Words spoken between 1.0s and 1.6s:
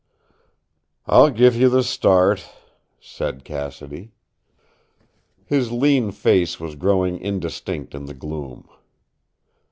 "I'll give